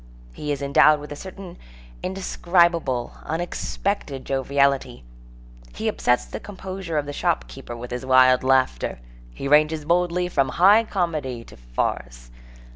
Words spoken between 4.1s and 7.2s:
joviality; he upsets the composure of the